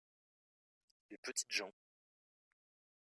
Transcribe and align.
les 1.11 1.17
petites 1.19 1.51
gens. 1.51 1.71